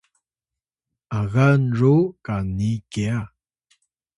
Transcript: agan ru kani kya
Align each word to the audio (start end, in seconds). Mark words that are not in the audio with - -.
agan 1.19 1.61
ru 1.79 1.95
kani 2.25 2.71
kya 2.91 3.17